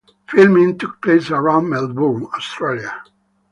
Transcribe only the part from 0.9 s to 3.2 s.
place around Melbourne, Australia.